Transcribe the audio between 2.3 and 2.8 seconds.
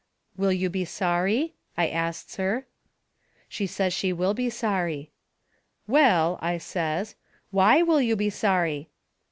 her.